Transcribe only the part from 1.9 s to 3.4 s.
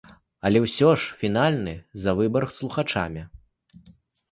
за выбар за слухачамі.